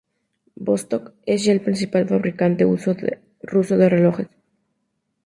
[0.69, 4.29] Vostok es ya el principal fabricante ruso de relojes.